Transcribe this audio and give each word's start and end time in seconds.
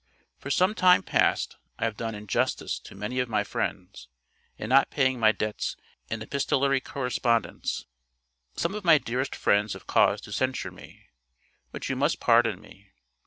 For 0.39 0.49
some 0.49 0.73
time 0.73 1.03
past 1.03 1.57
I 1.77 1.83
have 1.83 1.95
done 1.95 2.15
injustice 2.15 2.79
to 2.79 2.95
many 2.95 3.19
of 3.19 3.29
my 3.29 3.43
friends, 3.43 4.07
in 4.57 4.67
not 4.69 4.89
paying 4.89 5.19
my 5.19 5.31
debts 5.31 5.77
in 6.09 6.23
epistolary 6.23 6.81
correspondence. 6.81 7.85
Some 8.55 8.73
of 8.73 8.83
my 8.83 8.97
dearest 8.97 9.35
friends 9.35 9.73
have 9.73 9.85
cause 9.85 10.19
to 10.21 10.31
censure 10.31 10.71
me. 10.71 11.09
But 11.71 11.87
you 11.87 11.95
must 11.95 12.19
pardon 12.19 12.59
me. 12.59 12.89